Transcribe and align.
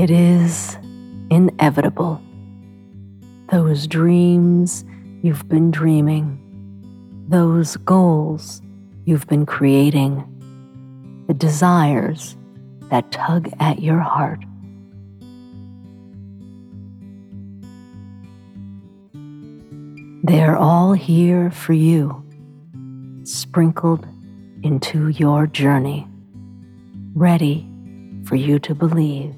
It 0.00 0.10
is 0.10 0.78
inevitable. 1.28 2.22
Those 3.50 3.86
dreams 3.86 4.82
you've 5.20 5.46
been 5.46 5.70
dreaming, 5.70 6.40
those 7.28 7.76
goals 7.76 8.62
you've 9.04 9.26
been 9.26 9.44
creating, 9.44 10.24
the 11.28 11.34
desires 11.34 12.34
that 12.88 13.12
tug 13.12 13.50
at 13.60 13.82
your 13.82 13.98
heart. 13.98 14.42
They're 20.22 20.56
all 20.56 20.94
here 20.94 21.50
for 21.50 21.74
you, 21.74 22.24
sprinkled 23.24 24.06
into 24.62 25.08
your 25.08 25.46
journey, 25.46 26.08
ready 27.12 27.68
for 28.24 28.36
you 28.36 28.58
to 28.60 28.74
believe. 28.74 29.34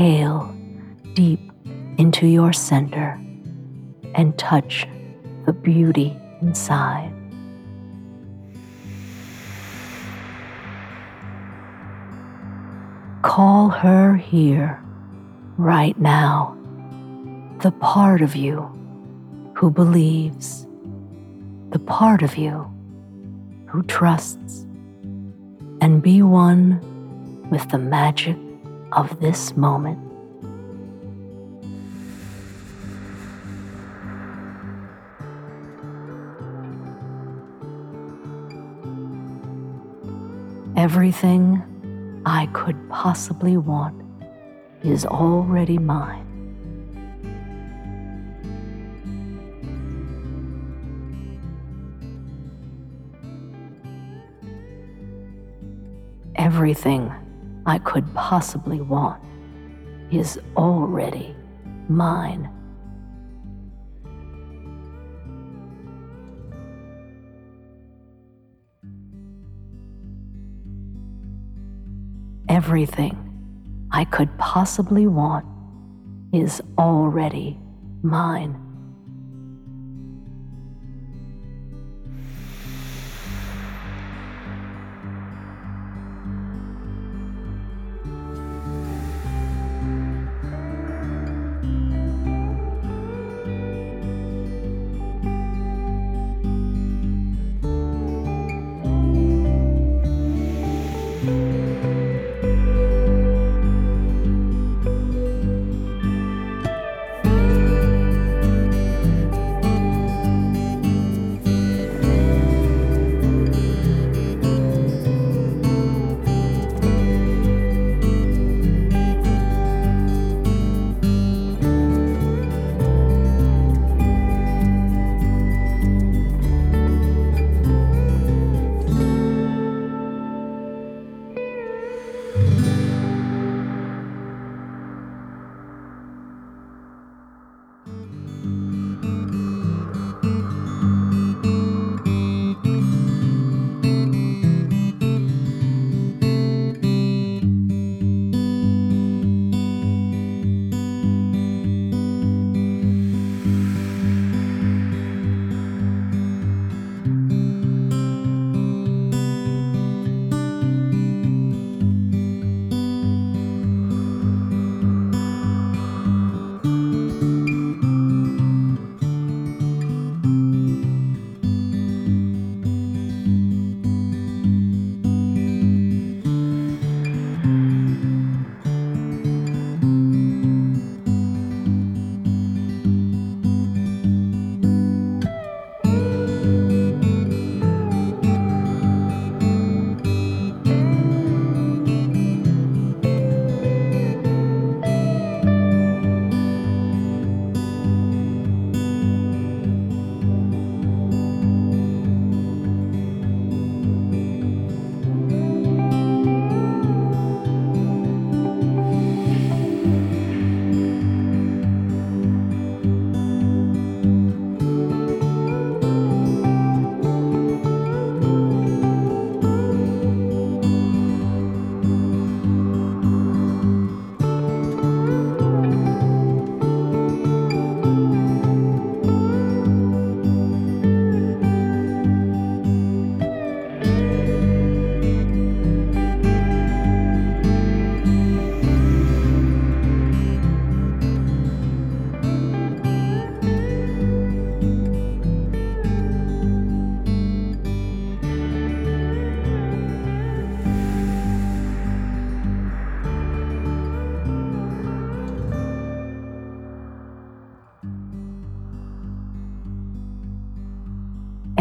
Inhale 0.00 0.56
deep 1.12 1.52
into 1.98 2.26
your 2.26 2.54
center 2.54 3.20
and 4.14 4.38
touch 4.38 4.88
the 5.44 5.52
beauty 5.52 6.16
inside. 6.40 7.12
Call 13.20 13.68
her 13.68 14.16
here, 14.16 14.82
right 15.58 15.98
now, 16.00 16.56
the 17.60 17.70
part 17.72 18.22
of 18.22 18.34
you 18.34 18.62
who 19.54 19.70
believes, 19.70 20.66
the 21.72 21.78
part 21.78 22.22
of 22.22 22.38
you 22.38 22.66
who 23.66 23.82
trusts, 23.82 24.62
and 25.82 26.02
be 26.02 26.22
one 26.22 26.80
with 27.50 27.68
the 27.68 27.78
magic 27.78 28.38
of 28.92 29.20
this 29.20 29.56
moment. 29.56 29.98
Everything 40.76 41.62
I 42.24 42.46
could 42.52 42.88
possibly 42.88 43.56
want 43.56 44.02
is 44.82 45.04
already 45.04 45.78
mine. 45.78 46.26
Everything 56.34 57.12
I 57.70 57.78
could 57.78 58.12
possibly 58.14 58.80
want 58.80 59.22
is 60.10 60.40
already 60.56 61.36
mine. 61.88 62.50
Everything 72.48 73.16
I 73.92 74.04
could 74.04 74.36
possibly 74.36 75.06
want 75.06 75.46
is 76.32 76.60
already 76.76 77.56
mine. 78.02 78.69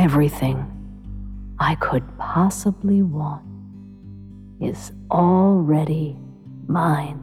Everything 0.09 0.57
I 1.59 1.75
could 1.75 2.03
possibly 2.17 3.03
want 3.03 3.43
is 4.59 4.91
already 5.11 6.17
mine. 6.67 7.19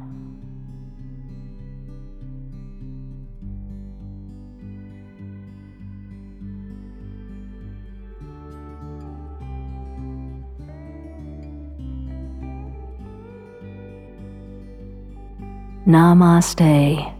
Namaste, 15.88 17.12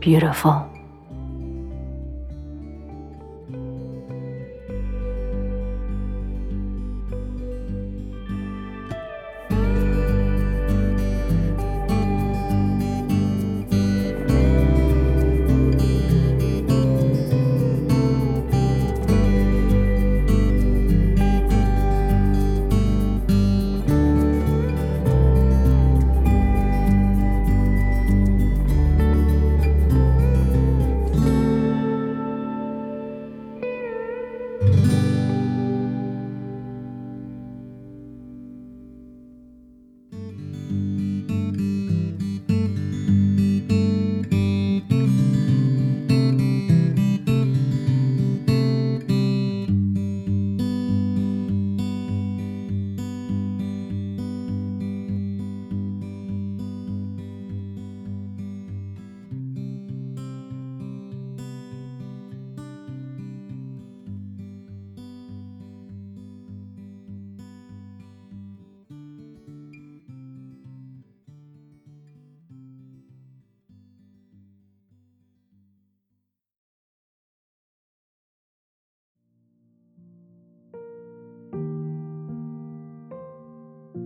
beautiful. 0.00 0.75